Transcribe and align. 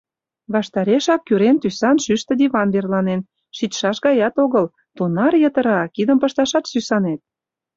Ваштарешак 0.53 1.21
кӱрен 1.27 1.57
тӱсан 1.61 1.97
шӱштӧ 2.03 2.33
диван 2.41 2.67
верланен, 2.73 3.21
шичшаш 3.57 3.97
гаят 4.05 4.35
огыл, 4.43 4.65
тунар 4.95 5.33
йытыра, 5.43 5.79
кидым 5.95 6.17
пышташат 6.21 6.65
сӱсанет. 6.71 7.21